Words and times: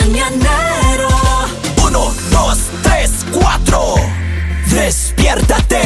mañanero. 0.00 1.08
Uno, 1.84 2.14
dos, 2.30 2.58
tres, 2.82 3.24
cuatro. 3.32 3.94
Despiértate. 4.70 5.82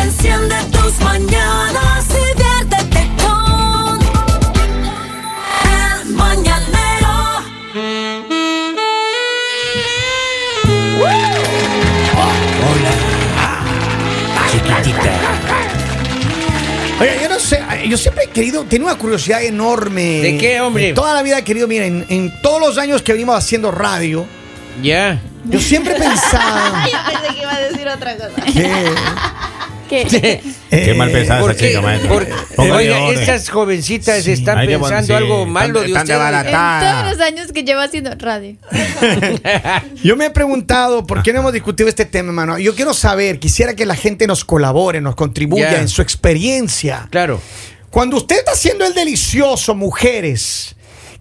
Enciende 0.00 0.56
tus 0.70 1.00
mañanas 1.00 2.04
y 2.10 2.38
viértete 2.40 3.10
con 3.22 3.98
el 5.72 6.14
mañanero. 6.14 7.42
Chiquitita. 14.50 15.23
Oye, 17.00 17.18
yo 17.22 17.28
no 17.28 17.38
sé, 17.40 17.60
yo 17.88 17.96
siempre 17.98 18.24
he 18.24 18.28
querido, 18.28 18.64
tengo 18.64 18.86
una 18.86 18.96
curiosidad 18.96 19.42
enorme. 19.42 20.20
¿De 20.20 20.38
qué, 20.38 20.60
hombre? 20.60 20.92
Toda 20.92 21.12
la 21.14 21.22
vida 21.22 21.38
he 21.38 21.44
querido, 21.44 21.66
miren, 21.66 22.06
en 22.08 22.32
todos 22.40 22.60
los 22.60 22.78
años 22.78 23.02
que 23.02 23.12
venimos 23.12 23.36
haciendo 23.36 23.70
radio, 23.72 24.26
Ya. 24.80 25.20
yo 25.44 25.58
siempre 25.60 25.94
he 25.96 25.98
pensado 25.98 26.74
Yo 26.92 26.98
pensé 27.20 27.34
que 27.34 27.42
iba 27.42 27.52
a 27.54 27.60
decir 27.60 27.88
otra 27.88 28.16
cosa. 28.16 28.42
que... 28.52 28.84
¿Qué? 29.88 30.40
Qué 30.70 30.94
mal 30.94 31.10
pensada 31.10 31.40
¿Por 31.40 31.52
esa 31.52 31.66
chica, 31.66 31.80
Póngale 32.56 32.74
oiga, 32.92 33.10
estas 33.20 33.48
jovencitas 33.50 34.26
están 34.26 34.66
pensando 34.66 35.06
sí, 35.06 35.12
algo 35.12 35.38
están- 35.40 35.52
malo 35.52 35.80
de 35.80 35.86
están 35.86 36.06
de 36.06 36.12
ustedes. 36.14 36.18
barata. 36.32 36.80
En 36.80 37.02
todos 37.04 37.16
los 37.18 37.26
años 37.26 37.52
que 37.52 37.62
llevo 37.62 37.80
haciendo 37.80 38.10
radio. 38.18 38.56
Yo 40.02 40.16
me 40.16 40.26
he 40.26 40.30
preguntado 40.30 41.06
por 41.06 41.22
qué 41.22 41.32
no 41.32 41.40
hemos 41.40 41.52
discutido 41.52 41.88
este 41.88 42.04
tema, 42.04 42.28
hermano. 42.30 42.58
Yo 42.58 42.74
quiero 42.74 42.94
saber, 42.94 43.38
quisiera 43.38 43.74
que 43.74 43.86
la 43.86 43.96
gente 43.96 44.26
nos 44.26 44.44
colabore, 44.44 45.00
nos 45.00 45.14
contribuya 45.14 45.72
Ya. 45.72 45.80
en 45.80 45.88
su 45.88 46.02
experiencia. 46.02 47.08
Claro. 47.10 47.40
Cuando 47.90 48.16
usted 48.16 48.36
está 48.38 48.52
haciendo 48.52 48.84
el 48.84 48.94
delicioso, 48.94 49.74
mujeres, 49.74 50.74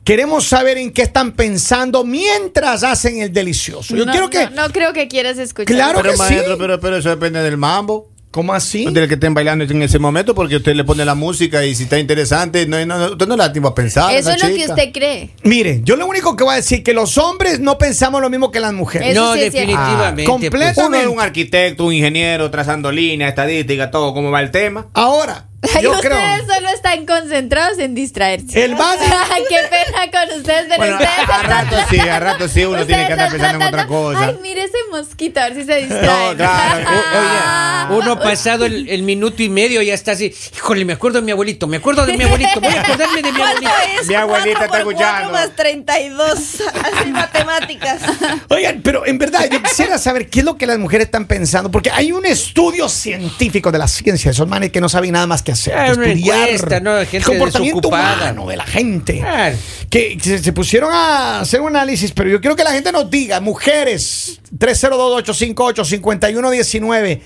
queremos 0.03 0.45
saber 0.45 0.77
en 0.77 0.91
qué 0.91 1.03
están 1.03 1.34
pensando 1.34 2.03
mientras 2.03 2.83
hacen 2.83 3.22
el 3.22 3.31
delicioso. 3.31 3.95
Yo 3.95 4.05
no, 4.05 4.11
quiero 4.11 4.30
que... 4.30 4.50
no, 4.50 4.67
no 4.67 4.70
creo 4.73 4.92
que 4.94 5.08
quieras 5.08 5.38
escuchar. 5.38 5.67
Claro 5.75 6.00
Pero 6.02 6.11
que 6.14 6.17
maestro, 6.17 6.53
sí. 6.53 6.59
pero, 6.59 6.80
pero 6.80 6.98
eso 6.98 7.09
depende 7.09 7.42
del 7.44 7.58
mambo. 7.58 8.09
¿Cómo 8.34 8.56
así? 8.56 8.86
Del 8.86 9.08
que 9.08 9.14
estén 9.14 9.36
bailando 9.36 9.64
en 9.64 9.84
ese 9.84 10.00
momento, 10.00 10.34
porque 10.34 10.56
usted 10.56 10.73
le 10.73 10.84
pone 10.84 11.06
la 11.06 11.14
música 11.14 11.64
y 11.64 11.76
si 11.76 11.84
está 11.84 12.00
interesante, 12.00 12.66
no, 12.66 12.84
no, 12.84 13.12
usted 13.12 13.28
no 13.28 13.38
le 13.38 13.44
da 13.44 13.53
tiempo 13.53 13.70
a 13.70 13.76
pensar. 13.76 14.12
Eso 14.12 14.31
es 14.31 14.42
lo 14.42 14.50
que 14.50 14.66
usted 14.66 14.92
cree. 14.92 15.30
Mire, 15.44 15.81
yo 15.84 15.95
lo 15.95 16.08
único 16.08 16.36
que 16.36 16.44
voy 16.44 16.54
a 16.54 16.56
decir 16.56 16.81
que 16.81 16.95
los 16.95 17.20
hombres 17.20 17.59
no 17.59 17.78
pensamos 17.78 18.22
lo 18.22 18.31
mismo 18.31 18.50
que 18.50 18.59
las 18.59 18.73
mujeres. 18.73 19.09
Eso 19.09 19.22
no, 19.22 19.34
sí 19.36 19.42
es 19.42 19.54
definitivamente. 19.54 20.23
Ah, 20.23 20.26
completo. 20.26 20.88
Uno 20.88 20.98
es 20.98 21.06
un 21.06 21.20
arquitecto, 21.20 21.86
un 21.86 21.94
ingeniero, 21.94 22.50
trazando 22.50 22.92
líneas, 22.92 23.30
estadística, 23.30 23.92
todo, 23.92 24.16
cómo 24.16 24.31
va 24.31 24.42
el 24.42 24.50
tema. 24.50 24.88
Ahora, 24.95 25.50
yo 25.81 25.92
ustedes 25.92 26.14
creo... 26.14 26.56
solo 26.56 26.69
están 26.69 27.06
concentrados 27.06 27.80
en 27.80 27.95
distraerse. 27.95 28.64
El 28.66 28.75
básico- 28.75 29.16
Ay, 29.31 29.44
qué 29.50 29.58
pena 29.70 30.11
con 30.11 30.38
ustedes, 30.39 30.66
pero 30.67 30.78
Bueno, 30.78 30.94
ustedes 30.95 31.30
a 31.30 31.44
rato 31.44 31.75
sí, 31.89 32.00
a 32.00 32.20
rato 32.20 32.47
sí, 32.47 32.66
uno 32.66 32.86
tiene 32.86 33.05
que 33.08 33.14
estar 33.14 33.30
pensando 33.31 33.59
en 33.61 33.67
otra 33.67 33.88
cosa. 33.88 34.25
Ay, 34.28 34.39
mire 34.42 34.64
ese 34.64 34.78
mosquito, 34.92 35.39
a 35.39 35.44
ver 35.50 35.55
si 35.55 35.64
se 35.66 35.75
distrae. 35.78 36.31
No, 36.31 36.38
claro. 36.38 36.89
O- 36.94 37.94
Oye, 37.94 38.02
uno 38.02 38.20
pasado 38.20 38.66
el, 38.66 38.88
el 38.89 39.03
minuto 39.03 39.44
y 39.44 39.50
medio 39.50 39.81
ya 39.81 39.94
está 39.94 40.14
así. 40.14 40.33
Híjole, 40.55 40.86
me 40.86 40.94
acuerdo 40.94 41.20
de 41.20 41.25
mi 41.25 41.31
abuelito, 41.31 41.67
me 41.67 41.77
acuerdo 41.77 42.05
de 42.05 42.17
mi 42.17 42.23
abuelito, 42.23 42.59
voy 42.61 42.73
a 42.73 42.81
acordarme 42.81 43.22
de 43.22 43.31
mi 43.31 43.42
abuelito. 43.42 43.72
es? 44.02 44.08
Mi 44.08 44.16
abuelita 44.16 44.66
está 44.66 44.77
escuchando. 44.80 45.31
más 45.31 45.55
32. 45.55 46.33
Así 46.33 47.09
matemáticas. 47.11 48.02
Oigan, 48.50 48.81
pero 48.83 49.05
en 49.05 49.17
verdad 49.17 49.48
yo 49.52 49.61
quisiera 49.61 49.98
saber 49.98 50.30
qué 50.30 50.39
es 50.39 50.45
lo 50.45 50.58
que 50.58 50.66
las 50.66 50.77
mujeres 50.80 51.05
están 51.05 51.25
pensando, 51.25 51.70
porque 51.72 51.92
hay 51.92 52.11
un 52.11 52.25
estudio 52.25 52.88
científico 52.89 53.72
de 53.72 53.77
la 53.80 53.88
ciencia, 53.88 54.31
esos 54.31 54.48
manes 54.48 54.72
que 54.72 54.80
no 54.81 54.89
saben 54.89 55.11
nada 55.11 55.27
más 55.27 55.42
que 55.44 55.52
hacer, 55.54 55.73
Ah, 55.78 55.86
que 55.88 55.94
una 55.94 56.06
estudiar 56.08 56.50
encuesta, 56.50 56.80
¿no? 56.80 56.98
Gente 57.00 57.18
el 57.18 57.23
comportamiento 57.23 57.88
humano 57.88 58.48
de 58.48 58.58
la 58.58 58.66
gente, 58.66 59.20
Claro. 59.20 59.58
que 59.90 60.18
se, 60.22 60.40
se 60.40 60.54
pusieron 60.54 60.92
a 60.94 61.40
hacer 61.40 61.62
un 61.62 61.70
análisis, 61.76 62.12
pero 62.12 62.30
yo 62.30 62.42
quiero 62.42 62.56
que 62.56 62.64
la 62.64 62.72
gente 62.73 62.92
nos 62.92 63.10
diga, 63.10 63.40
mujeres, 63.40 64.40
302-858-5119, 64.58 67.22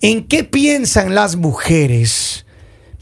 ¿en 0.00 0.24
qué 0.24 0.44
piensan 0.44 1.14
las 1.14 1.36
mujeres 1.36 2.46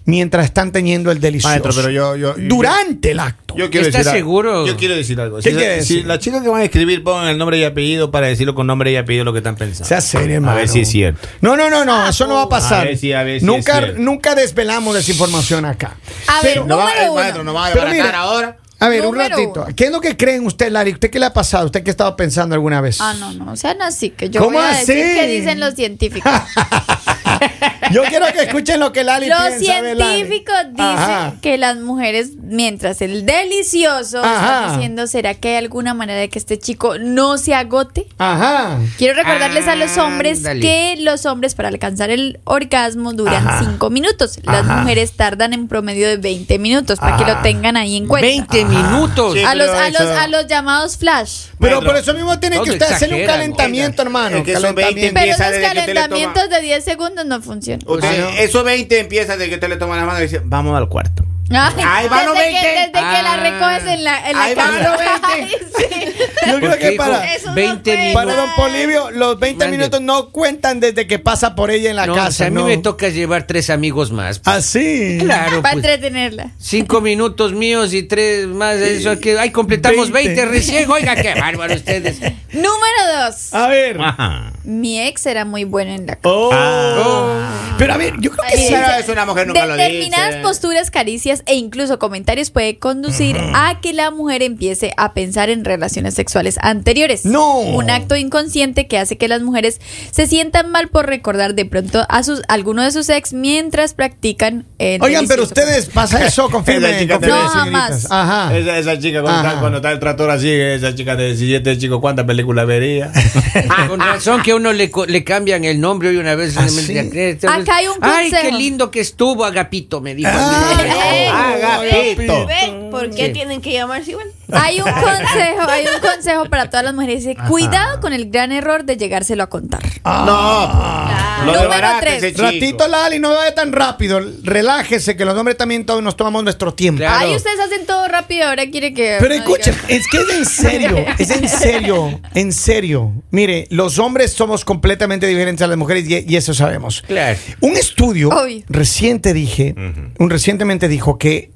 mientras 0.09 0.47
están 0.47 0.73
teniendo 0.73 1.11
el 1.13 1.21
delicioso? 1.21 1.51
Maestro, 1.51 1.73
pero 1.75 1.91
yo- 1.91 2.17
yo- 2.17 2.37
yo- 2.37 2.49
Durante 2.49 3.11
el 3.13 3.21
acto. 3.21 3.55
Yo 3.57 3.71
quiero 3.71 3.87
¿Estás 3.87 4.05
decir 4.07 4.17
algo. 4.19 4.29
seguro? 4.31 4.67
Yo 4.67 4.77
quiero 4.77 4.97
decir 4.97 5.21
algo. 5.21 5.37
¿Qué 5.37 5.43
Si, 5.43 5.51
si 5.51 5.57
decir? 5.65 6.07
las 6.07 6.19
chicas 6.19 6.43
que 6.43 6.49
van 6.49 6.63
a 6.63 6.65
escribir 6.65 7.05
pongan 7.05 7.29
el 7.29 7.37
nombre 7.39 7.59
y 7.59 7.65
apellido 7.65 8.11
para 8.11 8.27
decirlo 8.27 8.55
con 8.55 8.67
nombre 8.67 8.91
y 8.91 8.97
apellido 8.97 9.25
lo 9.25 9.33
que 9.33 9.39
están 9.39 9.57
pensando. 9.57 9.87
Sea 9.87 10.01
serio, 10.01 10.37
hermano. 10.37 10.53
A 10.53 10.57
ver 10.57 10.69
si 10.69 10.81
es 10.81 10.89
cierto. 10.89 11.29
No, 11.43 11.57
no, 11.57 11.69
no, 11.71 11.85
no, 11.85 12.09
eso 12.09 12.27
no 12.27 12.35
va 12.37 12.43
a 12.43 12.49
pasar. 12.49 12.81
A 12.81 12.85
ver 12.85 12.97
si- 12.99 13.13
a 13.13 13.23
ver 13.23 13.41
si 13.41 13.47
nunca, 13.47 13.73
es 13.79 13.85
cierto. 13.85 14.01
nunca 14.01 14.35
desvelamos 14.35 14.95
desinformación 14.95 15.65
acá. 15.67 15.97
A 16.27 16.43
ver, 16.43 16.65
No 16.67 16.79
va, 16.79 16.91
el 17.05 17.13
maestro 17.13 17.45
no 17.45 17.53
va 17.55 17.67
a 17.67 17.73
Pero 17.73 17.85
desbaratar 17.87 18.07
mira, 18.07 18.19
ahora. 18.21 18.57
A 18.81 18.89
ver, 18.89 19.05
un 19.05 19.17
ratito. 19.17 19.67
¿Qué 19.75 19.87
es 19.87 19.91
lo 19.91 20.01
que 20.01 20.17
creen 20.17 20.47
usted, 20.47 20.71
Lari? 20.71 20.93
¿Usted 20.93 21.11
qué 21.11 21.19
le 21.19 21.27
ha 21.27 21.33
pasado? 21.33 21.67
¿Usted 21.67 21.83
qué 21.83 21.91
estaba 21.91 22.15
pensando 22.15 22.55
alguna 22.55 22.81
vez? 22.81 23.01
Ah, 23.01 23.13
no, 23.19 23.33
no, 23.33 23.57
sean 23.57 23.83
así, 23.83 24.11
que 24.11 24.31
yo 24.31 24.41
¿Cómo 24.41 24.57
voy 24.59 24.65
a 24.67 24.71
decir 24.79 25.05
así? 25.05 25.15
que 25.19 25.27
dicen 25.27 25.59
los 25.59 25.75
científicos. 25.75 26.31
Yo 27.93 28.03
quiero 28.05 28.27
que 28.33 28.43
escuchen 28.43 28.81
lo 28.81 28.93
que 28.93 29.03
Lali 29.05 29.29
Los 29.29 29.39
piensa 29.39 29.83
de 29.83 29.95
Lali. 29.95 30.17
científicos 30.17 30.55
dicen 30.71 30.85
Ajá. 30.85 31.35
que 31.41 31.57
las 31.57 31.77
mujeres, 31.79 32.33
mientras 32.37 33.01
el 33.01 33.25
delicioso, 33.25 34.19
Ajá. 34.23 34.35
están 34.65 34.73
diciendo, 34.75 35.07
¿será 35.07 35.35
que 35.35 35.49
hay 35.51 35.57
alguna 35.57 35.95
manera 35.95 36.21
de 36.21 36.29
que 36.29 36.39
este 36.39 36.59
chico 36.59 36.99
no 36.99 37.39
se 37.39 37.55
agote? 37.55 38.07
Ajá. 38.19 38.79
Quiero 38.99 39.15
recordarles 39.15 39.67
a 39.69 39.75
los 39.77 39.97
hombres 39.97 40.43
que 40.43 40.97
los 40.99 41.25
hombres 41.27 41.55
para 41.55 41.69
alcanzar 41.69 42.11
el 42.11 42.41
orgasmo 42.45 43.13
duran 43.15 43.47
Ajá. 43.47 43.61
5 43.65 43.91
minutos. 43.91 44.39
Las 44.45 44.65
Ajá. 44.67 44.77
mujeres 44.83 45.13
tardan 45.13 45.53
en 45.55 45.67
promedio 45.69 46.09
de 46.09 46.17
20 46.19 46.59
minutos, 46.59 46.99
para 46.99 47.17
que 47.17 47.25
lo 47.25 47.39
tengan 47.43 47.77
ahí 47.77 47.97
en 47.97 48.07
cuenta. 48.07 48.27
20 48.27 48.65
minutos. 48.67 49.35
Sí, 49.35 49.43
a, 49.45 49.55
los, 49.55 49.69
pero 49.69 49.81
a, 49.81 49.91
los, 49.91 50.01
a 50.01 50.29
los 50.29 50.47
llamados 50.47 50.97
flash. 50.97 51.47
Pero 51.59 51.81
por 51.83 51.97
eso 51.97 52.13
mismo 52.15 52.39
tiene 52.39 52.61
que 52.63 52.71
usted 52.73 52.83
hacer 52.93 53.13
un 53.15 53.25
calentamiento, 53.25 54.03
hermano. 54.03 54.39
Es 54.39 54.45
que 54.45 54.55
son 54.57 54.75
20 54.75 54.83
calentamiento. 54.83 55.15
Pero 55.15 55.33
Empieza 55.33 55.51
esos 55.51 55.69
calentamientos 55.69 56.51
de 56.51 56.61
10 56.61 56.85
segundos 56.85 57.27
no 57.29 57.41
funcionan. 57.41 57.87
Usted- 57.87 58.09
Ah, 58.09 58.31
no. 58.33 58.39
Esos 58.39 58.65
20 58.65 58.99
empieza 58.99 59.37
de 59.37 59.49
que 59.49 59.55
usted 59.55 59.69
le 59.69 59.77
toma 59.77 59.97
la 59.97 60.05
mano 60.05 60.19
y 60.19 60.23
dice, 60.23 60.41
vamos 60.45 60.77
al 60.77 60.89
cuarto. 60.89 61.25
Ay, 61.51 61.73
Ahí 61.83 62.09
van 62.11 62.27
los 62.27 62.35
desde, 62.37 62.51
que, 62.51 62.67
20. 62.67 62.99
desde 62.99 63.17
que 63.17 63.23
la 63.23 63.33
Ah. 63.33 63.37
recoges 63.39 63.95
en 63.95 64.05
la, 64.05 64.29
en 64.31 64.37
la 64.37 64.43
Ahí 64.45 64.55
van 64.55 64.71
casa. 64.71 64.91
los 64.91 64.99
20. 64.99 65.21
Ay, 65.23 65.49
sí. 65.79 66.15
Yo 66.47 66.59
creo 66.61 66.79
que 66.79 66.93
para, 66.93 67.35
Eso 67.35 67.49
no 67.49 67.55
20 67.55 67.91
fue. 67.91 67.97
minutos. 68.03 68.23
para 68.23 68.37
don 68.37 68.51
Polivio, 68.55 69.11
los 69.13 69.39
20 69.41 69.65
Mande. 69.65 69.79
minutos 69.79 70.01
no 70.03 70.29
cuentan 70.29 70.79
desde 70.79 71.07
que 71.07 71.19
pasa 71.19 71.55
por 71.55 71.71
ella 71.71 71.89
en 71.89 71.97
la 71.97 72.07
No, 72.07 72.15
casa. 72.15 72.29
o 72.29 72.33
sea, 72.33 72.47
a 72.49 72.51
mí 72.51 72.57
no. 72.57 72.67
me 72.67 72.77
toca 72.77 73.09
llevar 73.09 73.47
tres 73.47 73.71
amigos 73.71 74.13
más. 74.13 74.41
pues. 74.41 74.57
Así. 74.57 75.17
Claro, 75.23 75.63
Para 75.63 75.73
pues. 75.75 75.85
entretenerla. 75.87 76.51
Cinco 76.59 77.01
minutos 77.01 77.55
míos 77.55 77.95
y 77.95 78.03
tres 78.03 78.47
más. 78.47 78.77
Eso 78.77 79.19
que, 79.19 79.39
ay, 79.39 79.51
completamos 79.51 80.11
20. 80.11 80.35
20 80.35 80.53
recién. 80.55 80.91
Oiga, 80.91 81.17
qué 81.17 81.33
bárbaro 81.35 81.75
ustedes. 81.75 82.21
Número 82.53 83.25
2. 83.27 83.55
A 83.55 83.69
ver. 83.69 83.99
Ajá. 84.03 84.53
Mi 84.69 85.01
ex 85.01 85.25
era 85.27 85.45
muy 85.47 85.65
bueno 85.65 85.93
en 85.93 86.07
la 86.07 86.17
cama. 86.17 86.35
Oh. 86.35 86.51
Oh. 86.53 87.35
Pero 87.79 87.95
a 87.95 87.97
ver, 87.97 88.15
yo 88.21 88.31
creo 88.33 88.45
que 88.51 88.57
Ay, 88.59 88.67
sí. 88.67 88.75
Pero 88.75 88.99
es 89.01 89.09
una 89.09 89.25
mujer 89.25 89.47
nunca 89.47 89.65
lo 89.67 89.77
Determinadas 89.77 90.31
dice. 90.31 90.43
posturas, 90.43 90.91
caricias 90.91 91.43
e 91.47 91.55
incluso 91.55 91.99
comentarios 91.99 92.51
puede 92.51 92.79
conducir 92.79 93.37
a 93.55 93.79
que 93.81 93.93
la 93.93 94.11
mujer 94.11 94.43
empiece 94.43 94.93
a 94.97 95.15
pensar 95.15 95.49
en 95.49 95.65
relaciones 95.65 96.15
sexuales 96.15 96.59
anteriores. 96.61 97.25
No. 97.25 97.59
Un 97.61 97.89
acto 97.89 98.15
inconsciente 98.17 98.87
que 98.89 98.99
hace 98.99 99.17
que 99.17 99.29
las 99.29 99.41
mujeres 99.43 99.81
se 100.11 100.27
sientan 100.27 100.71
mal 100.71 100.89
por 100.89 101.07
recordar 101.07 101.55
de 101.55 101.65
pronto 101.65 102.05
a 102.09 102.23
sus 102.23 102.43
alguno 102.49 102.83
de 102.83 102.91
sus 102.91 103.09
ex 103.09 103.33
mientras 103.33 103.95
practican 103.95 104.67
el 104.79 105.01
Oigan, 105.03 105.27
pero 105.29 105.45
ustedes 105.45 105.87
pasa 105.87 106.27
eso, 106.27 106.51
confirmen. 106.51 106.99
chica 106.99 107.15
confirmen, 107.15 107.43
No, 107.43 107.49
jamás. 107.49 108.07
Ajá. 108.11 108.57
Esa, 108.57 108.77
esa 108.79 108.99
chica 108.99 109.23
cuando 109.23 109.39
Ajá. 109.41 109.49
está, 109.49 109.61
cuando 109.61 109.79
está 109.79 109.93
el 109.93 109.99
trator 110.01 110.31
así, 110.31 110.51
esa 110.51 110.95
chica 110.95 111.17
de 111.17 111.27
17 111.29 111.79
chicos, 111.79 112.01
¿cuántas 112.01 112.27
películas 112.27 112.67
vería? 112.67 113.13
Con 113.89 114.01
razón 114.01 114.43
que 114.43 114.58
uno 114.59 114.73
le, 114.73 114.91
co- 114.91 115.07
le 115.07 115.25
cambian 115.25 115.65
el 115.65 115.81
nombre 115.81 116.11
hoy 116.11 116.19
una 116.19 116.35
vez. 116.35 116.57
¿Ah, 116.57 116.63
me- 116.63 116.69
sí? 116.69 116.97
Acá 116.99 117.77
hay 117.77 117.87
un 117.89 117.97
Ay, 118.01 118.31
qué 118.31 118.37
consejo. 118.37 118.57
lindo 118.59 118.91
que 118.91 119.01
estuvo 119.01 119.45
Agapito, 119.45 120.01
me 120.01 120.15
dijo. 120.15 120.31
Ah, 120.33 121.55
Agapito. 121.55 122.47
¿Por 122.91 123.11
qué 123.11 123.27
Sí. 123.27 123.33
tienen 123.33 123.61
que 123.61 123.73
llamarse 123.73 124.11
igual? 124.13 124.29
Hay 124.53 124.81
un 124.81 124.91
consejo, 124.91 125.63
hay 125.69 125.85
un 125.95 126.01
consejo 126.01 126.45
para 126.47 126.69
todas 126.71 126.85
las 126.85 126.95
mujeres. 126.95 127.25
Dice, 127.25 127.37
cuidado 127.49 128.01
con 128.01 128.13
el 128.13 128.31
gran 128.31 128.51
error 128.53 128.85
de 128.85 128.97
llegárselo 128.97 129.43
a 129.43 129.47
contar. 129.49 129.83
No, 130.05 131.08
lo 131.47 131.63
Número 131.63 131.89
tres. 132.01 132.17
ese 132.19 132.31
chico. 132.33 132.43
Ratito, 132.43 132.89
Lali, 132.89 133.19
no 133.19 133.31
vaya 133.31 133.55
tan 133.55 133.73
rápido. 133.73 134.21
Relájese, 134.43 135.17
que 135.17 135.25
los 135.25 135.37
hombres 135.37 135.57
también 135.57 135.85
todos 135.87 136.03
nos 136.03 136.17
tomamos 136.17 136.45
nuestro 136.45 136.75
tiempo. 136.75 136.99
Claro. 136.99 137.27
Ay, 137.29 137.37
ustedes 137.37 137.59
hacen 137.61 137.87
todo 137.87 138.07
rápido, 138.09 138.47
ahora 138.49 138.69
quiere 138.71 138.93
que... 138.95 139.17
Pero 139.21 139.35
uno 139.35 139.45
escuchen, 139.45 139.75
diga- 139.75 139.85
es 139.89 140.07
que 140.09 140.19
es 140.19 140.29
en 140.31 140.45
serio, 140.47 141.05
es 141.19 141.31
en 141.31 141.49
serio, 141.49 142.21
en 142.35 142.53
serio. 142.53 143.13
Mire, 143.31 143.67
los 143.71 143.99
hombres 143.99 144.33
somos 144.33 144.65
completamente 144.65 145.27
diferentes 145.27 145.63
a 145.63 145.67
las 145.67 145.77
mujeres 145.79 146.09
y, 146.09 146.25
y 146.29 146.37
eso 146.37 146.55
sabemos. 146.55 147.03
Claro. 147.07 147.39
Un 147.61 147.77
estudio 147.77 148.29
Obvio. 148.31 148.63
reciente 148.69 149.33
dije, 149.33 149.75
un 150.19 150.31
recientemente 150.31 150.89
dijo 150.89 151.19
que 151.19 151.51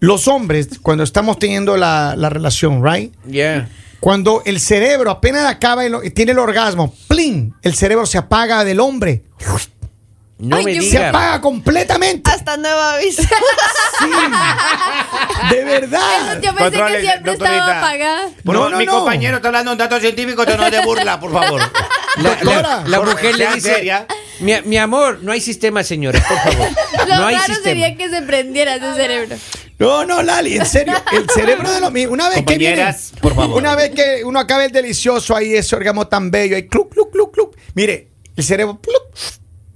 los 0.00 0.28
hombres, 0.28 0.68
cuando 0.82 1.04
estamos 1.04 1.38
teniendo 1.38 1.76
la, 1.76 2.14
la 2.16 2.28
relación, 2.28 2.84
right? 2.84 3.12
Ya. 3.26 3.68
Cuando 4.00 4.42
el 4.44 4.60
cerebro 4.60 5.10
apenas 5.10 5.46
acaba 5.46 5.84
y 5.86 6.10
tiene 6.10 6.32
el 6.32 6.38
orgasmo, 6.38 6.94
¡plin! 7.08 7.54
El 7.62 7.74
cerebro 7.74 8.06
se 8.06 8.18
apaga 8.18 8.64
del 8.64 8.80
hombre. 8.80 9.24
No 10.38 10.56
Ay, 10.56 10.64
me 10.66 10.82
Se 10.82 11.02
apaga 11.02 11.40
completamente. 11.40 12.30
Hasta 12.30 12.56
nueva 12.56 12.94
aviso. 12.94 13.22
Sí. 13.98 14.10
De 15.54 15.64
verdad. 15.64 16.34
Yo 16.42 16.54
pensé 16.54 16.64
Controle, 16.64 16.96
que 16.96 17.00
siempre 17.00 17.30
doctorita. 17.32 17.58
estaba 17.58 17.78
apagada. 17.78 18.28
No, 18.44 18.68
no, 18.68 18.76
mi 18.76 18.84
no. 18.84 18.92
compañero 18.92 19.36
está 19.36 19.48
hablando 19.48 19.72
un 19.72 19.78
dato 19.78 19.98
científico, 19.98 20.42
esto 20.42 20.58
no 20.58 20.66
es 20.66 20.72
de 20.72 20.82
burla, 20.82 21.18
por 21.18 21.32
favor. 21.32 21.62
La, 22.16 22.30
Doctora. 22.34 22.84
mujer 23.04 23.36
le 23.36 23.46
dice, 23.54 23.74
seria. 23.74 24.06
mi, 24.40 24.52
mi 24.66 24.76
amor, 24.76 25.20
no 25.22 25.32
hay 25.32 25.40
sistema, 25.40 25.82
señora, 25.82 26.22
por 26.28 26.38
favor. 26.38 26.68
Lo 27.08 27.16
no 27.16 27.26
hay 27.26 27.36
raro 27.36 27.46
sistema. 27.46 27.64
sería 27.64 27.96
que 27.96 28.10
se 28.10 28.20
prendiera 28.20 28.74
ese 28.74 28.94
cerebro. 28.94 29.36
No, 29.78 30.04
no, 30.06 30.22
Lali, 30.22 30.56
en 30.56 30.64
serio. 30.66 30.94
El 31.12 31.28
cerebro 31.34 31.70
de 31.70 31.80
lo 31.80 31.90
mismo. 31.90 32.12
Una 32.14 32.28
vez 32.30 32.44
que 32.46 32.56
viene, 32.58 32.94
por 33.20 33.34
favor. 33.34 33.56
Una 33.58 33.74
vez 33.76 33.90
que 33.90 34.24
uno 34.24 34.38
acabe 34.38 34.66
el 34.66 34.72
delicioso 34.72 35.36
ahí, 35.36 35.54
ese 35.54 35.76
orgasmo 35.76 36.06
tan 36.08 36.30
bello, 36.30 36.56
ahí, 36.56 36.66
cluc, 36.66 36.92
cluc, 36.92 37.10
cluc, 37.12 37.32
cluc. 37.34 37.56
Mire, 37.74 38.08
el 38.36 38.44
cerebro 38.44 38.80
pluc, 38.80 39.02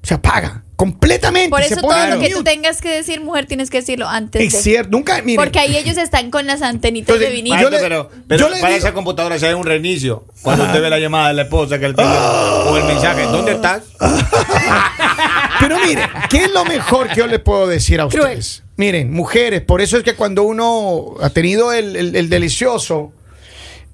se 0.02 0.14
apaga 0.14 0.64
completamente. 0.76 1.50
Por 1.50 1.62
se 1.62 1.74
eso 1.74 1.82
pone 1.82 1.94
todo 2.06 2.14
lo 2.16 2.20
que 2.22 2.30
tú 2.30 2.42
tengas 2.42 2.80
que 2.80 2.88
decir, 2.88 3.20
mujer, 3.20 3.44
tienes 3.44 3.68
que 3.68 3.76
decirlo 3.80 4.08
antes 4.08 4.40
Es 4.42 4.52
de. 4.54 4.58
cierto, 4.62 4.90
nunca, 4.90 5.20
mire. 5.20 5.36
Porque 5.36 5.58
ahí 5.58 5.76
ellos 5.76 5.98
están 5.98 6.30
con 6.30 6.46
las 6.46 6.62
antenitas 6.62 7.16
Entonces, 7.16 7.28
de 7.28 7.34
vinilo. 7.34 7.60
yo 7.60 7.68
le- 7.68 7.78
pero 7.80 8.10
pero 8.26 8.40
yo 8.40 8.48
le 8.48 8.60
para 8.62 8.72
digo- 8.72 8.78
esa 8.86 8.94
computadora 8.94 9.38
se 9.38 9.46
hay 9.48 9.52
un 9.52 9.66
reinicio. 9.66 10.24
Cuando 10.40 10.64
usted 10.64 10.80
ve 10.80 10.88
la 10.88 10.98
llamada 10.98 11.28
de 11.28 11.34
la 11.34 11.42
esposa 11.42 11.78
que 11.78 11.84
él 11.84 11.94
tiene 11.94 12.10
o 12.10 12.74
el 12.78 12.84
mensaje, 12.84 13.24
¿dónde 13.24 13.52
estás? 13.52 13.82
Pero 15.60 15.78
mire, 15.84 16.08
¿qué 16.30 16.44
es 16.44 16.50
lo 16.50 16.64
mejor 16.64 17.08
que 17.08 17.16
yo 17.16 17.26
le 17.26 17.38
puedo 17.38 17.66
decir 17.66 18.00
a 18.00 18.08
Cruel. 18.08 18.42
Miren, 18.80 19.12
mujeres, 19.12 19.60
por 19.60 19.82
eso 19.82 19.98
es 19.98 20.02
que 20.04 20.14
cuando 20.14 20.42
uno 20.42 21.16
ha 21.20 21.28
tenido 21.28 21.70
el, 21.74 21.96
el- 21.96 22.16
el 22.16 22.30
delicioso, 22.30 23.12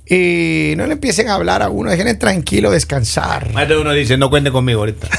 y 0.09 0.75
no 0.77 0.87
le 0.87 0.93
empiecen 0.93 1.29
a 1.29 1.35
hablar 1.35 1.61
a 1.63 1.69
uno, 1.71 1.91
déjenle 1.91 2.15
tranquilo 2.15 2.71
descansar. 2.71 3.53
Más 3.53 3.69
de 3.69 3.77
uno 3.77 3.91
dice, 3.93 4.17
no 4.17 4.31
cuente 4.31 4.53
conmigo 4.53 4.79
ahorita. 4.81 5.09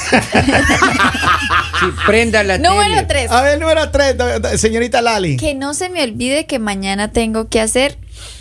Sí, 1.80 1.86
prenda 2.08 2.42
la 2.44 2.58
Número 2.58 2.90
tele. 2.96 3.04
3. 3.28 3.32
A 3.32 3.42
ver, 3.44 3.60
número 3.60 3.92
tres, 3.92 4.16
señorita 4.60 5.00
Lali. 5.00 5.38
Que 5.38 5.54
no 5.54 5.76
se 5.76 5.90
me 5.90 6.02
olvide 6.02 6.48
que 6.48 6.58
mañana 6.58 7.12
tengo 7.12 7.50
que 7.50 7.62
hacer 7.62 8.00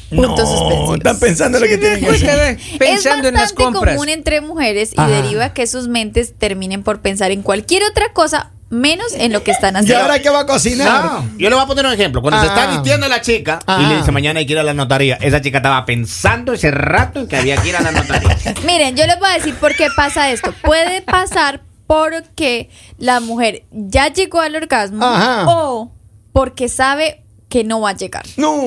puntos 0.09 0.49
no, 0.49 0.57
suspensivos. 0.57 0.97
están 0.97 1.19
pensando 1.21 1.59
en 1.59 1.65
lo 1.65 1.69
que 1.69 1.77
tienen 1.77 2.01
que 2.01 2.07
Pues, 2.07 2.23
hacer. 2.23 2.59
pensando 2.79 3.25
es 3.25 3.29
en 3.29 3.35
las 3.35 3.43
bastante 3.53 3.63
compras. 3.75 3.95
común 3.97 4.09
entre 4.09 4.41
mujeres 4.41 4.93
y 4.97 5.01
Ajá. 5.01 5.11
deriva 5.11 5.53
que 5.53 5.67
sus 5.67 5.87
mentes 5.87 6.33
terminen 6.39 6.83
por 6.83 7.03
pensar 7.03 7.31
en 7.31 7.43
cualquier 7.43 7.83
otra 7.85 8.11
cosa 8.15 8.53
menos 8.69 9.15
en 9.15 9.33
lo 9.33 9.43
que 9.45 9.53
están 9.53 9.75
¿Y 9.75 9.79
haciendo. 9.79 10.03
ahora 10.03 10.19
qué 10.21 10.29
va 10.31 10.41
a 10.41 10.47
cocinar? 10.47 11.05
No, 11.05 11.29
yo 11.39 11.49
le 11.49 11.55
voy 11.55 11.65
a 11.65 11.67
poner 11.67 11.87
un 11.87 11.93
ejemplo. 11.93 12.21
Cuando 12.21 12.41
se 12.41 12.47
Ah. 12.49 12.55
está 12.55 12.67
vistiendo 12.73 13.07
la 13.09 13.21
chica 13.21 13.59
y 13.61 13.65
Ah. 13.69 13.87
le 13.89 13.97
dice 13.99 14.11
mañana 14.13 14.41
hay 14.41 14.47
que 14.47 14.53
ir 14.55 14.59
a 14.59 14.63
la 14.65 14.75
notaría, 14.75 15.17
esa 15.21 15.41
chica 15.41 15.59
estaba 15.59 15.85
pensando 15.85 16.53
ese 16.53 16.71
rato 16.73 17.21
en 17.21 17.29
que 17.29 17.37
había 17.37 17.57
que 17.59 17.69
ir 17.69 17.77
a 17.77 17.81
la 17.83 17.93
notaría. 17.93 18.37
Miren, 18.67 18.97
yo 18.97 19.07
les 19.07 19.19
voy 19.21 19.31
a 19.31 19.35
decir 19.35 19.55
por 19.55 19.75
qué 19.77 19.89
pasa 19.97 20.31
esto. 20.31 20.53
Puede 20.63 21.03
pasar 21.03 21.63
porque 21.87 22.69
la 22.99 23.21
mujer 23.21 23.65
ya 23.71 24.13
llegó 24.13 24.41
al 24.41 24.57
orgasmo 24.57 25.05
Ajá. 25.07 25.45
o 25.47 25.93
porque 26.33 26.69
sabe 26.69 27.23
que 27.49 27.63
no 27.63 27.81
va 27.81 27.91
a 27.91 27.97
llegar. 27.97 28.25
No. 28.37 28.61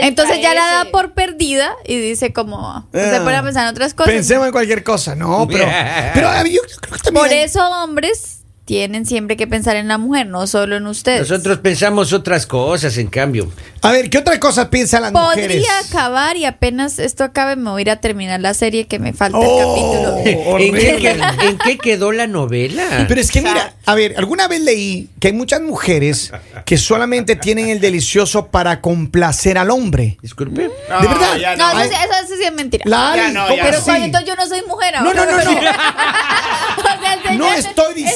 Entonces 0.00 0.40
ya 0.42 0.52
la 0.54 0.64
da 0.66 0.84
por 0.90 1.12
perdida 1.14 1.70
y 1.86 1.96
dice 2.00 2.32
como 2.32 2.88
se 2.92 3.16
Ah. 3.16 3.20
pone 3.22 3.36
a 3.36 3.42
pensar 3.44 3.62
en 3.64 3.70
otras 3.70 3.94
cosas. 3.94 4.12
Pensemos 4.12 4.46
en 4.46 4.52
cualquier 4.52 4.82
cosa. 4.82 5.14
No, 5.14 5.46
pero. 5.48 5.64
pero 6.14 6.28
a 6.28 6.42
mí 6.42 6.50
yo 6.52 6.60
creo 6.80 6.92
que 6.94 6.98
también. 6.98 7.14
Por 7.24 7.28
hay- 7.32 7.38
eso 7.44 7.64
hombres 7.84 8.35
tienen 8.66 9.06
siempre 9.06 9.36
que 9.36 9.46
pensar 9.46 9.76
en 9.76 9.86
la 9.86 9.96
mujer, 9.96 10.26
no 10.26 10.46
solo 10.48 10.76
en 10.76 10.86
ustedes. 10.88 11.20
Nosotros 11.30 11.58
pensamos 11.58 12.12
otras 12.12 12.46
cosas, 12.46 12.98
en 12.98 13.06
cambio. 13.06 13.50
A 13.80 13.92
ver, 13.92 14.10
¿qué 14.10 14.18
otras 14.18 14.38
cosas 14.40 14.66
piensan 14.68 15.02
las 15.02 15.12
mujeres? 15.12 15.46
Podría 15.46 15.78
acabar 15.88 16.36
y 16.36 16.44
apenas 16.46 16.98
esto 16.98 17.22
acabe 17.22 17.54
me 17.54 17.70
voy 17.70 17.80
a 17.80 17.82
ir 17.82 17.90
a 17.90 17.96
terminar 18.00 18.40
la 18.40 18.54
serie 18.54 18.88
que 18.88 18.98
me 18.98 19.12
falta 19.12 19.38
Oh. 19.38 20.18
el 20.18 20.24
capítulo. 20.24 20.56
¿En 20.58 21.58
qué, 21.58 21.70
en 21.70 21.78
quedó 21.78 22.10
la 22.10 22.26
novela? 22.26 23.04
Pero 23.06 23.20
es 23.20 23.30
que 23.30 23.40
mira, 23.40 23.74
a 23.86 23.94
ver, 23.94 24.14
alguna 24.18 24.48
vez 24.48 24.60
leí 24.60 25.10
que 25.20 25.28
hay 25.28 25.32
muchas 25.32 25.60
mujeres 25.60 26.32
que 26.64 26.76
solamente 26.76 27.36
tienen 27.36 27.68
el 27.68 27.80
delicioso 27.80 28.48
para 28.48 28.80
complacer 28.80 29.58
al 29.58 29.70
hombre. 29.70 30.18
Disculpe. 30.22 30.62
¿De 30.62 30.68
verdad? 31.06 31.36
ya 31.40 31.54
No, 31.54 31.72
no. 31.72 31.80
eso, 31.80 31.90
sí- 31.90 31.96
eso 32.24 32.34
sí 32.36 32.44
es 32.44 32.52
mentira. 32.52 32.82
La 32.84 33.14
Ya 33.14 33.30
no, 33.30 33.44
¿cómo 33.44 33.56
ya 33.56 33.62
Pero 33.62 33.78
no. 33.78 33.84
cuando 33.84 34.20
yo 34.24 34.34
no 34.34 34.46
soy 34.48 34.62
mujer 34.66 34.94
No, 34.94 35.14
no, 35.14 35.20
ahora. 35.20 35.44
no, 35.44 35.52
no. 35.52 35.60
No 35.60 35.60
estoy 35.60 36.95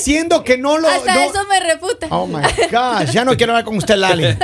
diciendo 0.04 0.44
que 0.44 0.58
no 0.58 0.78
lo. 0.78 0.88
Hasta 0.88 1.14
no- 1.14 1.20
eso 1.20 1.44
me 1.46 1.60
refuta. 1.60 2.06
Oh 2.10 2.26
my 2.26 2.42
gosh, 2.70 3.10
ya 3.12 3.24
no 3.24 3.36
quiero 3.36 3.52
hablar 3.52 3.64
con 3.64 3.76
usted, 3.76 3.96
Lali. 3.96 4.24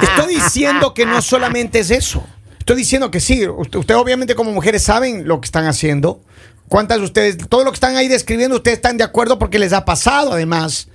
Estoy 0.00 0.34
diciendo 0.34 0.94
que 0.94 1.06
no 1.06 1.22
solamente 1.22 1.80
es 1.80 1.90
eso. 1.90 2.24
Estoy 2.58 2.76
diciendo 2.76 3.10
que 3.10 3.20
sí. 3.20 3.46
Usted, 3.46 3.78
usted 3.78 3.96
obviamente 3.96 4.34
como 4.34 4.52
mujeres 4.52 4.82
saben 4.82 5.26
lo 5.26 5.40
que 5.40 5.46
están 5.46 5.66
haciendo. 5.66 6.20
¿Cuántas 6.68 6.98
de 6.98 7.04
ustedes, 7.04 7.38
todo 7.48 7.64
lo 7.64 7.70
que 7.70 7.76
están 7.76 7.96
ahí 7.96 8.08
describiendo, 8.08 8.56
ustedes 8.56 8.76
están 8.76 8.98
de 8.98 9.04
acuerdo 9.04 9.38
porque 9.38 9.58
les 9.58 9.72
ha 9.72 9.86
pasado 9.86 10.32
además? 10.32 10.88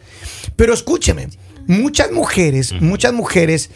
Pero 0.55 0.71
escúcheme, 0.73 1.29
muchas 1.65 2.11
mujeres, 2.11 2.73
muchas 2.79 3.11
mujeres, 3.11 3.71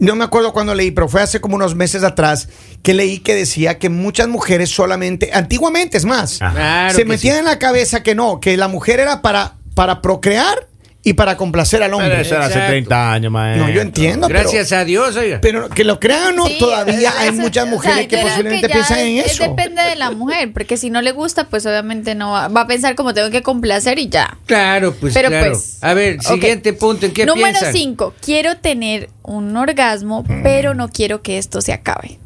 no 0.00 0.16
me 0.16 0.24
acuerdo 0.24 0.52
cuando 0.52 0.74
leí, 0.74 0.90
pero 0.90 1.08
fue 1.08 1.22
hace 1.22 1.40
como 1.40 1.56
unos 1.56 1.74
meses 1.74 2.02
atrás 2.02 2.48
que 2.82 2.94
leí 2.94 3.18
que 3.18 3.34
decía 3.34 3.78
que 3.78 3.88
muchas 3.90 4.28
mujeres 4.28 4.70
solamente, 4.70 5.30
antiguamente 5.32 5.98
es 5.98 6.06
más, 6.06 6.38
Claro 6.38 6.94
se 6.94 7.04
metían 7.04 7.36
en 7.36 7.44
la 7.44 7.58
cabeza 7.58 8.02
que 8.02 8.14
no, 8.14 8.40
que 8.40 8.56
la 8.56 8.66
mujer 8.66 8.98
era 8.98 9.22
para, 9.22 9.56
para 9.74 10.00
procrear 10.02 10.69
y 11.02 11.14
para 11.14 11.36
complacer 11.36 11.82
al 11.82 11.90
Pero 11.92 11.98
hombre. 12.04 12.20
eso 12.20 12.34
era 12.34 12.44
hace 12.44 12.54
Exacto. 12.54 12.70
30 12.72 13.12
años, 13.12 13.32
maestro. 13.32 13.66
No, 13.66 13.72
yo 13.72 13.80
entiendo, 13.80 14.26
pero- 14.28 14.40
Gracias 14.40 14.72
a 14.72 14.84
Dios, 14.84 15.16
oiga. 15.16 15.38
pero, 15.40 15.68
que 15.70 15.84
lo 15.84 15.98
crean 15.98 16.26
o 16.28 16.32
no, 16.32 16.46
Sí, 16.46 16.56
todavía 16.58 17.12
hay 17.18 17.28
eso- 17.28 17.40
muchas 17.40 17.64
o 17.64 17.66
sea, 17.66 17.74
mujeres 17.74 17.96
que 18.08 18.16
yo 18.16 18.22
creo 18.22 18.28
posiblemente 18.28 18.68
ya 18.68 18.74
piensan 18.74 18.98
en 18.98 19.18
es- 19.18 19.32
eso. 19.32 19.42
Depende 19.44 19.82
de 19.82 19.96
la 19.96 20.10
mujer, 20.10 20.52
porque 20.52 20.76
si 20.76 20.90
no 20.90 21.00
le 21.00 21.12
gusta, 21.12 21.44
pues 21.44 21.64
obviamente 21.64 22.14
no 22.14 22.32
va, 22.32 22.48
va 22.48 22.60
a 22.62 22.66
pensar 22.66 22.94
como 22.96 23.14
tengo 23.14 23.30
que 23.30 23.42
complacer 23.42 23.98
y 23.98 24.08
ya. 24.10 24.36
Claro, 24.46 24.94
pues 24.94 25.14
Pero 25.14 25.28
claro. 25.28 25.52
pues, 25.52 25.78
a 25.82 25.94
ver, 25.94 26.16
ok. 26.16 26.22
siguiente 26.22 26.72
punto, 26.74 27.06
¿en 27.06 27.12
qué 27.12 27.24
Número 27.24 27.46
piensan? 27.48 27.72
5. 27.72 28.14
Quiero 28.22 28.58
tener 28.58 29.08
un 29.22 29.56
orgasmo, 29.56 30.24
pero 30.42 30.74
no 30.74 30.88
quiero 30.90 31.22
que 31.22 31.38
esto 31.38 31.60
se 31.62 31.72
acabe. 31.72 32.18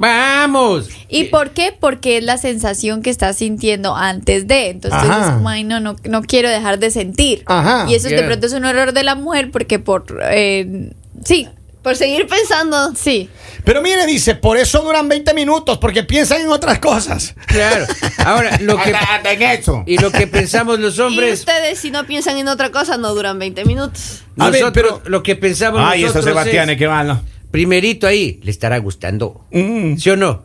¡Vamos! 0.00 0.88
¿Y 1.10 1.24
por 1.24 1.50
qué? 1.50 1.74
Porque 1.78 2.16
es 2.16 2.24
la 2.24 2.38
sensación 2.38 3.02
que 3.02 3.10
estás 3.10 3.36
sintiendo 3.36 3.94
antes 3.94 4.48
de. 4.48 4.70
Entonces 4.70 4.98
tú 4.98 5.06
Ajá. 5.06 5.18
dices, 5.18 5.34
como, 5.34 5.48
"Ay, 5.50 5.62
no, 5.62 5.78
no, 5.78 5.94
no 6.04 6.22
quiero 6.22 6.48
dejar 6.48 6.78
de 6.78 6.90
sentir. 6.90 7.42
Ajá. 7.44 7.84
Y 7.86 7.94
eso 7.94 8.08
de 8.08 8.16
Yeah. 8.16 8.26
pronto 8.26 8.46
es 8.46 8.54
un 8.54 8.64
error 8.64 8.94
de 8.94 9.02
la 9.04 9.14
mujer 9.14 9.50
porque 9.50 9.78
por... 9.78 10.04
eh, 10.32 10.90
sí, 11.22 11.48
Por 11.82 11.96
seguir 11.96 12.26
pensando. 12.26 12.94
sí. 12.96 13.28
Pero 13.64 13.82
mire, 13.82 14.06
dice, 14.06 14.34
por 14.34 14.56
eso 14.56 14.80
duran 14.80 15.06
20 15.08 15.34
minutos, 15.34 15.76
porque 15.76 16.02
piensan 16.02 16.40
en 16.40 16.48
otras 16.48 16.78
cosas. 16.78 17.34
Claro. 17.46 17.84
Ahora, 18.24 18.56
lo 18.62 18.78
que. 18.78 18.94
En 19.24 19.42
eso. 19.42 19.82
Y 19.86 19.98
lo 19.98 20.10
que 20.10 20.26
pensamos 20.26 20.78
los 20.78 20.96
Y 20.96 21.00
hombres. 21.02 21.40
ustedes, 21.40 21.78
si 21.78 21.90
no 21.90 22.06
piensan 22.06 22.38
en 22.38 22.48
otra 22.48 22.70
cosa, 22.70 22.96
no 22.96 23.14
duran 23.14 23.38
20 23.38 23.64
minutos. 23.66 24.22
A 24.38 24.48
ver, 24.48 24.62
Nosotros, 24.62 24.72
pero- 25.02 25.10
lo 25.10 25.22
que 25.22 25.36
pensamos 25.36 25.80
Ay, 25.84 26.04
esos 26.04 26.16
nosotros 26.16 26.34
Sebastianes 26.42 26.74
es, 26.74 26.78
que 26.78 26.86
van. 26.86 27.20
Primerito 27.50 28.06
ahí, 28.06 28.40
le 28.42 28.50
estará 28.50 28.78
gustando. 28.78 29.44
Mm. 29.50 29.96
¿Sí 29.96 30.10
o 30.10 30.16
no? 30.16 30.42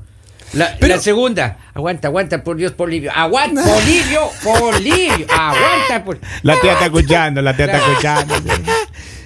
La, 0.53 0.75
Pero- 0.79 0.95
la 0.95 1.01
segunda, 1.01 1.57
aguanta, 1.73 2.07
aguanta, 2.07 2.43
por 2.43 2.55
Dios, 2.55 2.71
Polivio. 2.73 3.11
Aguanta, 3.13 3.61
Polivio, 3.63 4.29
Polivio, 4.43 5.25
aguanta. 5.29 6.03
Por... 6.05 6.19
La 6.43 6.59
tía 6.61 6.73
está 6.73 6.85
escuchando, 6.85 7.41
la 7.41 7.55
tía 7.55 7.65
está 7.65 7.77
escuchando. 7.79 8.35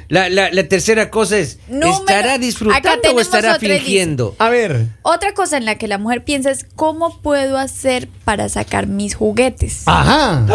La, 0.08 0.28
la, 0.28 0.50
la 0.52 0.64
tercera 0.68 1.12
cosa 1.12 1.38
es, 1.38 1.60
Número- 1.68 2.00
¿estará 2.00 2.38
disfrutando 2.40 3.12
o 3.16 3.20
estará 3.20 3.60
dice. 3.60 3.78
fingiendo? 3.80 4.36
A 4.40 4.50
ver. 4.50 4.88
Otra 5.04 5.34
cosa 5.36 5.58
en 5.58 5.66
la 5.66 5.76
que 5.76 5.88
la 5.88 6.00
mujer 6.00 6.24
piensa 6.24 6.50
es 6.50 6.66
cómo 6.76 7.20
puedo 7.22 7.60
hacer 7.60 8.08
para 8.26 8.50
sacar 8.50 8.88
mis 8.88 9.14
juguetes. 9.14 9.84
Ajá. 9.86 10.46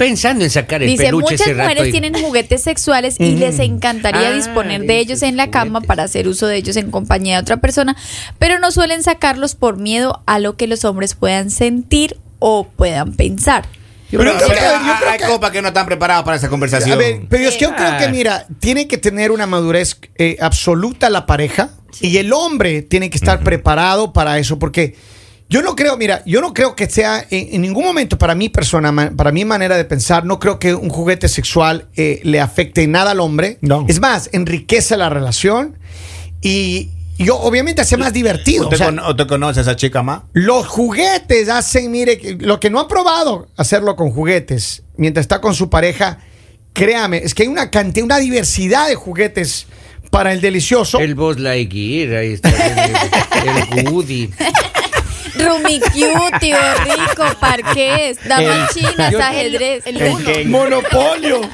Pensando 0.00 0.44
en 0.44 0.50
sacar 0.50 0.82
el 0.82 0.88
Dice, 0.88 1.04
peluche 1.04 1.32
muchas 1.34 1.40
ese 1.42 1.52
rato. 1.52 1.68
mujeres 1.68 1.92
tienen 1.92 2.14
juguetes 2.14 2.62
sexuales 2.62 3.16
y 3.18 3.32
les 3.36 3.58
encantaría 3.58 4.28
Ah, 4.30 4.32
disponer 4.32 4.80
de 4.86 4.98
ellos 4.98 5.22
en 5.22 5.36
la 5.36 5.50
cama 5.50 5.82
para 5.82 6.04
hacer 6.04 6.26
uso 6.26 6.46
de 6.46 6.56
ellos 6.56 6.76
en 6.78 6.90
compañía 6.90 7.34
de 7.36 7.42
otra 7.42 7.58
persona, 7.58 7.94
pero 8.38 8.58
no 8.58 8.70
suelen 8.72 9.02
sacarlos 9.02 9.54
por 9.54 9.76
miedo 9.76 10.22
a 10.24 10.38
lo 10.38 10.56
que 10.56 10.66
los 10.68 10.86
hombres 10.86 11.14
puedan 11.14 11.50
sentir 11.50 12.16
o 12.38 12.66
puedan 12.66 13.12
pensar. 13.12 13.66
Pero 14.10 14.24
yo 14.24 14.30
creo 14.38 14.38
que- 14.48 14.54
Pero 14.54 14.60
yo 14.86 14.94
creo 15.00 15.10
hay 15.10 15.18
que- 15.18 15.26
copas 15.26 15.50
que 15.50 15.60
no 15.60 15.68
están 15.68 15.84
preparadas 15.84 16.24
para 16.24 16.38
esa 16.38 16.48
conversación. 16.48 16.92
A 16.92 16.96
ver, 16.96 17.20
pero 17.28 17.44
es 17.46 17.56
que 17.56 17.60
yo 17.64 17.76
creo 17.76 17.98
que, 17.98 18.04
Ah. 18.06 18.10
mira, 18.10 18.46
tiene 18.58 18.88
que 18.88 18.96
tener 18.96 19.30
una 19.30 19.46
madurez 19.46 19.98
eh, 20.16 20.38
absoluta 20.40 21.10
la 21.10 21.26
pareja 21.26 21.72
y 22.00 22.16
el 22.16 22.32
hombre 22.32 22.80
tiene 22.80 23.10
que 23.10 23.18
estar 23.18 23.44
preparado 23.44 24.14
para 24.14 24.38
eso, 24.38 24.58
porque 24.58 24.96
yo 25.50 25.62
no 25.62 25.74
creo, 25.74 25.96
mira, 25.96 26.22
yo 26.24 26.40
no 26.40 26.54
creo 26.54 26.76
que 26.76 26.88
sea 26.88 27.26
en, 27.28 27.48
en 27.56 27.60
ningún 27.62 27.84
momento 27.84 28.16
para 28.16 28.34
mi 28.36 28.48
persona, 28.48 29.12
para 29.16 29.32
mi 29.32 29.44
manera 29.44 29.76
de 29.76 29.84
pensar, 29.84 30.24
no 30.24 30.38
creo 30.38 30.58
que 30.60 30.74
un 30.74 30.88
juguete 30.88 31.28
sexual 31.28 31.88
eh, 31.96 32.20
le 32.22 32.40
afecte 32.40 32.84
en 32.84 32.92
nada 32.92 33.10
al 33.10 33.20
hombre. 33.20 33.58
No. 33.60 33.84
Es 33.88 34.00
más, 34.00 34.30
enriquece 34.32 34.96
la 34.96 35.08
relación 35.10 35.76
y, 36.40 36.90
yo, 37.18 37.36
obviamente 37.36 37.82
hace 37.82 37.96
más 37.98 38.12
divertido. 38.12 38.62
¿Usted, 38.64 38.76
o 38.76 38.78
sea, 38.78 38.86
cono- 38.86 39.10
usted 39.10 39.26
conoce 39.26 39.58
a 39.60 39.62
esa 39.62 39.76
chica 39.76 40.02
más? 40.02 40.22
los 40.32 40.66
juguetes 40.66 41.48
hacen, 41.48 41.90
mire, 41.90 42.18
lo 42.38 42.58
que 42.60 42.70
no 42.70 42.78
ha 42.80 42.86
probado 42.88 43.48
hacerlo 43.56 43.96
con 43.96 44.10
juguetes 44.10 44.84
mientras 44.96 45.24
está 45.24 45.40
con 45.40 45.54
su 45.54 45.68
pareja, 45.68 46.18
créame, 46.72 47.18
es 47.18 47.34
que 47.34 47.42
hay 47.42 47.48
una 47.48 47.70
cantidad, 47.70 48.04
una 48.04 48.18
diversidad 48.18 48.88
de 48.88 48.94
juguetes 48.94 49.66
para 50.10 50.32
el 50.32 50.40
delicioso. 50.40 50.98
El 51.00 51.14
Buzz 51.14 51.38
Lightyear, 51.38 52.16
ahí 52.18 52.32
está. 52.34 52.48
El, 53.72 53.78
el 53.78 53.88
Woody. 53.90 54.30
Rumi 55.44 55.80
cutie, 55.80 56.56
rico, 56.84 57.24
parqués, 57.40 58.18
damas 58.24 58.70
El- 58.76 58.82
chinas, 58.82 59.12
yo- 59.12 59.20
ajedrez. 59.22 59.82
El 59.86 60.46
Monopolio. 60.48 61.40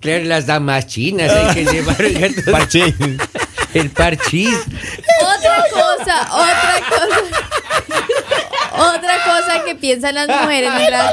Claro, 0.00 0.24
las 0.24 0.46
damas 0.46 0.86
chinas 0.86 1.30
hay 1.32 1.54
que 1.54 1.64
llevar 1.72 1.96
Parche. 2.50 2.94
el 3.74 3.90
parchís. 3.90 4.56
Otra 5.20 5.64
cosa, 5.72 6.28
otra 6.32 6.80
cosa. 6.88 7.20
Otra 8.94 9.24
cosa 9.24 9.64
que 9.64 9.74
piensan 9.74 10.14
las 10.14 10.28
mujeres 10.28 10.70
mientras 10.76 11.12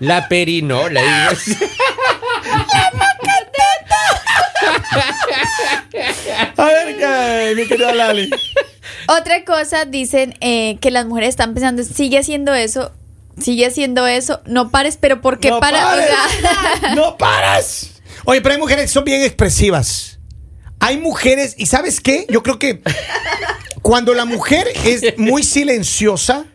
La 0.00 0.28
perinola. 0.28 1.30
A 6.56 6.64
ver, 6.64 6.96
¿qué, 6.96 7.54
mi 7.56 7.66
querida 7.66 7.94
Lali. 7.94 8.30
Otra 9.08 9.44
cosa, 9.44 9.84
dicen 9.84 10.34
eh, 10.40 10.78
que 10.80 10.90
las 10.90 11.06
mujeres 11.06 11.30
están 11.30 11.54
pensando, 11.54 11.82
sigue 11.82 12.18
haciendo 12.18 12.54
eso, 12.54 12.92
sigue 13.40 13.66
haciendo 13.66 14.06
eso, 14.06 14.40
no 14.46 14.70
pares, 14.70 14.96
pero 15.00 15.20
¿por 15.20 15.38
qué 15.38 15.50
no 15.50 15.60
para? 15.60 15.86
O 15.86 15.90
pares. 15.90 16.06
sea, 16.80 16.94
no 16.94 17.16
paras. 17.16 17.90
Oye, 18.24 18.40
pero 18.40 18.54
hay 18.54 18.60
mujeres 18.60 18.84
que 18.84 18.88
son 18.88 19.04
bien 19.04 19.22
expresivas. 19.22 20.18
Hay 20.78 20.98
mujeres, 20.98 21.54
y 21.58 21.66
¿sabes 21.66 22.00
qué? 22.00 22.26
Yo 22.28 22.42
creo 22.42 22.58
que 22.58 22.82
cuando 23.82 24.14
la 24.14 24.24
mujer 24.24 24.68
es 24.84 25.16
muy 25.16 25.42
silenciosa, 25.42 26.46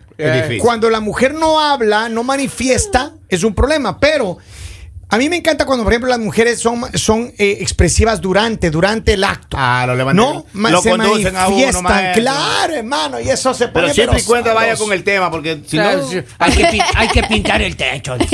cuando 0.60 0.90
la 0.90 1.00
mujer 1.00 1.34
no 1.34 1.60
habla, 1.60 2.10
no 2.10 2.24
manifiesta, 2.24 3.14
es 3.30 3.44
un 3.44 3.54
problema. 3.54 4.00
Pero 4.00 4.38
a 5.10 5.18
mí 5.18 5.30
me 5.30 5.38
encanta 5.38 5.66
cuando, 5.66 5.84
por 5.86 5.94
ejemplo, 5.94 6.10
las 6.10 6.20
mujeres 6.20 6.60
son, 6.60 6.82
son 6.98 7.32
eh, 7.38 7.58
expresivas 7.62 8.20
durante, 8.20 8.70
durante 8.70 9.14
el 9.14 9.24
acto. 9.24 9.56
Ah, 9.60 9.86
lo 9.88 9.96
levantan. 9.96 10.26
No, 10.26 10.46
lo 10.70 10.82
se 10.82 10.90
conducen 10.90 11.36
a 11.38 11.48
uno, 11.48 11.82
maestro. 11.82 12.22
claro, 12.24 12.74
hermano, 12.74 13.20
y 13.20 13.30
eso 13.30 13.54
se 13.54 13.68
pone 13.70 13.86
Pero 13.86 13.94
siempre 13.94 14.20
y 14.20 14.24
cuando 14.24 14.54
vaya 14.54 14.76
con 14.76 14.92
el 14.92 15.04
tema, 15.04 15.32
porque 15.32 15.62
si 15.66 15.78
Claro, 15.78 16.02
no. 16.04 16.24
hay, 16.40 16.52
que 16.52 16.64
pin- 16.66 16.86
hay 16.96 17.08
que 17.08 17.24
pintar 17.24 17.62
el 17.62 17.76
techo. 17.78 18.16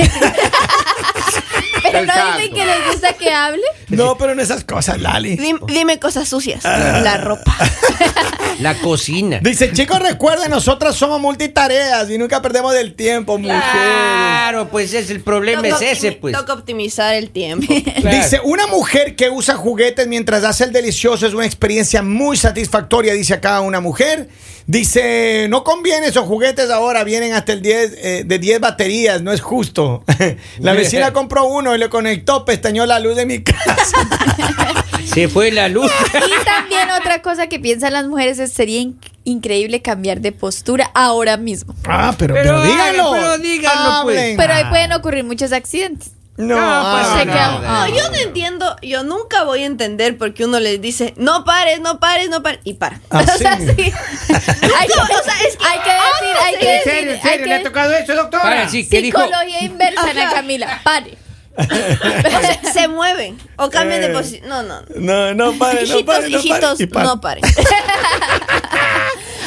pero 1.92 2.06
no 2.06 2.36
dicen 2.36 2.54
que 2.54 2.64
les 2.64 2.86
gusta 2.90 3.12
que 3.14 3.30
hable. 3.30 3.62
No, 3.88 4.16
pero 4.18 4.32
en 4.32 4.40
esas 4.40 4.64
cosas, 4.64 5.00
Lali. 5.00 5.36
Dim- 5.36 5.60
dime 5.66 5.98
cosas 5.98 6.28
sucias. 6.28 6.64
Ah. 6.64 7.00
La 7.02 7.16
ropa. 7.18 7.56
La 8.60 8.74
cocina. 8.78 9.40
Dice, 9.42 9.72
chicos, 9.72 9.98
recuerden, 9.98 10.50
nosotras 10.50 10.94
somos 10.94 11.20
multitareas 11.20 12.08
y 12.08 12.18
nunca 12.18 12.40
perdemos 12.40 12.72
del 12.72 12.94
tiempo, 12.94 13.36
mujeres. 13.36 13.62
Claro, 13.72 14.68
pues 14.68 14.94
es 14.94 15.10
el 15.10 15.22
problema 15.22 15.66
es 15.66 15.82
ese, 15.82 16.12
pues. 16.12 16.36
Toca 16.36 16.52
optimizar 16.52 17.14
el 17.14 17.30
tiempo. 17.30 17.72
Claro. 18.04 18.16
Dice, 18.16 18.40
una 18.44 18.66
mujer 18.66 19.16
que 19.16 19.30
usa 19.30 19.54
juguetes 19.54 20.06
mientras 20.06 20.44
hace 20.44 20.64
el 20.64 20.72
delicioso 20.72 21.26
es 21.26 21.32
una 21.32 21.46
experiencia 21.46 22.02
muy 22.02 22.36
satisfactoria, 22.36 23.14
dice 23.14 23.34
acá 23.34 23.60
una 23.60 23.80
mujer. 23.80 24.28
Dice, 24.66 25.46
no 25.50 25.62
conviene 25.62 26.06
esos 26.06 26.26
juguetes 26.26 26.70
ahora, 26.70 27.04
vienen 27.04 27.34
hasta 27.34 27.52
el 27.52 27.60
10, 27.60 27.92
eh, 27.96 28.22
de 28.24 28.38
10 28.38 28.60
baterías, 28.60 29.20
no 29.22 29.32
es 29.32 29.40
justo. 29.42 30.04
la 30.58 30.72
vecina 30.72 31.12
compró 31.12 31.44
uno 31.44 31.73
y 31.74 31.78
le 31.78 31.88
conectó, 31.88 32.44
pestañó 32.44 32.86
la 32.86 32.98
luz 33.00 33.16
de 33.16 33.26
mi 33.26 33.42
casa. 33.42 33.64
Se 35.04 35.28
fue 35.28 35.50
la 35.52 35.68
luz. 35.68 35.90
Y 36.14 36.44
también 36.44 36.90
otra 36.90 37.22
cosa 37.22 37.46
que 37.46 37.58
piensan 37.60 37.92
las 37.92 38.06
mujeres 38.06 38.38
es 38.38 38.52
sería 38.52 38.80
in- 38.80 38.98
increíble 39.24 39.80
cambiar 39.82 40.20
de 40.20 40.32
postura 40.32 40.90
ahora 40.94 41.36
mismo. 41.36 41.74
ah, 41.86 42.14
pero, 42.18 42.34
Pero 42.34 42.60
pero 42.60 42.62
díganlo. 42.64 43.12
pero 43.12 43.38
díganlo, 43.38 44.02
pues. 44.04 44.34
Pero 44.36 44.54
ahí 44.54 44.64
pueden 44.66 44.92
ocurrir 44.92 45.24
muchos 45.24 45.52
accidentes. 45.52 46.12
No, 46.36 46.56
No, 46.56 46.56
pues, 46.56 47.06
ah, 47.06 47.16
se 47.20 47.26
no, 47.26 47.32
queda- 47.32 47.58
no, 47.60 47.60
No, 47.60 47.88
yo 47.96 48.10
no 48.10 48.16
entiendo, 48.16 48.76
yo 48.82 49.04
nunca 49.04 49.44
voy 49.44 49.62
a 49.62 49.66
entender 49.66 50.18
por 50.18 50.34
qué 50.34 50.46
uno 50.46 50.58
les 50.58 50.80
dice, 50.80 51.14
no 51.16 51.44
pares, 51.44 51.80
no 51.80 52.00
pares, 52.00 52.28
no 52.28 52.42
pares, 52.42 52.58
y 52.64 52.74
para. 52.74 53.00
así. 53.10 53.30
O 53.34 53.38
sea, 53.38 53.56
sí. 53.56 53.64
hay, 53.68 53.76
que, 53.76 53.92
o 53.92 55.22
sea, 55.22 55.34
es 55.46 55.56
que- 55.56 55.64
hay 55.64 55.78
que 55.78 55.92
decir, 55.92 56.36
hay 56.44 56.54
que 56.58 56.58
¿En 56.58 56.78
decir, 56.78 56.92
serio, 56.92 57.12
en 57.14 57.22
serio? 57.22 57.46
¿Le 57.46 57.54
ha 57.54 57.62
tocado 57.62 57.92
eso, 57.94 58.14
doctora? 58.16 58.42
Para, 58.42 58.68
sí, 58.68 58.88
¿qué 58.88 59.00
dijo? 59.00 59.22
psicología 59.22 59.62
inversa, 59.62 60.10
Ana 60.10 60.30
Camila, 60.32 60.80
pare. 60.82 61.18
O 61.56 62.40
sea, 62.40 62.60
se 62.72 62.88
mueven 62.88 63.38
o 63.56 63.70
cambian 63.70 64.00
de 64.00 64.06
Eh. 64.08 64.12
posición. 64.12 64.48
No, 64.48 64.62
no. 64.62 64.80
no. 64.96 65.34
No, 65.34 65.34
no 65.52 65.58
pare, 65.58 65.80
no 65.86 65.98
hijitos, 65.98 66.04
pare, 66.04 66.28
no 66.30 66.38
pare. 66.38 66.48
hijitos, 66.48 66.80
no 67.04 67.20
paren. 67.20 67.44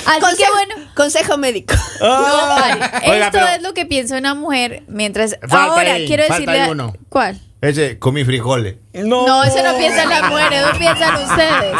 Así 0.05 0.19
que 0.19 0.21
Consejo, 0.21 0.51
bueno. 0.53 0.75
consejo 0.95 1.37
médico. 1.37 1.73
Ah. 2.01 2.77
Pare. 2.89 3.11
Oiga, 3.11 3.25
Esto 3.27 3.39
pero- 3.39 3.47
es 3.55 3.61
lo 3.61 3.73
que 3.73 3.85
piensa 3.85 4.17
una 4.17 4.33
mujer 4.35 4.83
mientras. 4.87 5.37
Falta 5.41 5.63
ahora 5.63 5.93
ahí, 5.93 6.07
quiero 6.07 6.23
falta 6.23 6.35
decirle. 6.35 6.59
ahí 6.61 6.67
a- 6.69 6.71
uno. 6.71 6.93
¿Cuál? 7.09 7.39
Ese 7.59 7.97
comí 7.99 8.23
frijoles. 8.23 8.75
No, 8.93 9.25
No, 9.27 9.43
eso 9.43 9.61
no 9.63 9.75
piensan 9.77 10.07
las 10.09 10.29
mujeres, 10.29 10.61
no 10.71 10.77
piensan 10.77 11.15
ustedes. 11.15 11.75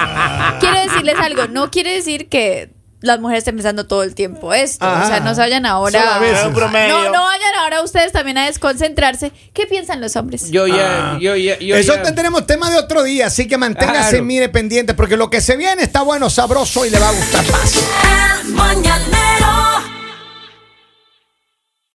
Quiero 0.59 0.79
decirles 0.81 1.15
algo, 1.21 1.47
no 1.47 1.69
quiere 1.71 1.93
decir 1.93 2.27
que 2.29 2.71
las 2.99 3.19
mujeres 3.19 3.39
estén 3.41 3.55
pensando 3.55 3.85
todo 3.85 4.01
el 4.03 4.15
tiempo 4.15 4.53
esto. 4.53 4.85
Ajá. 4.85 5.03
O 5.03 5.07
sea, 5.07 5.19
no 5.19 5.35
se 5.35 5.41
vayan 5.41 5.65
ahora. 5.65 6.19
No, 6.19 7.09
no 7.11 7.21
vayan 7.23 7.53
ahora 7.59 7.81
ustedes 7.83 8.11
también 8.11 8.37
a 8.39 8.45
desconcentrarse. 8.47 9.31
¿Qué 9.53 9.65
piensan 9.67 10.01
los 10.01 10.15
hombres? 10.15 10.49
Yo 10.49 10.67
ya, 10.67 11.17
yo 11.19 11.35
ya, 11.35 11.59
yo 11.59 11.75
Eso 11.75 11.95
ya- 11.95 12.01
tendremos 12.03 12.45
tema 12.47 12.69
de 12.71 12.77
otro 12.77 13.03
día, 13.03 13.27
así 13.27 13.47
que 13.47 13.57
manténgase, 13.57 14.09
Claro. 14.09 14.23
mire 14.25 14.49
pendiente, 14.49 14.93
porque 14.93 15.15
lo 15.17 15.29
que 15.29 15.41
se 15.41 15.57
viene 15.57 15.83
está 15.83 16.01
bueno, 16.01 16.29
sabroso 16.29 16.85
y 16.85 16.89
le 16.89 16.99
va 16.99 17.09
a 17.09 17.13
gustar 17.13 17.45
más. 17.51 17.73
El 18.45 18.53
mañanero 18.53 19.76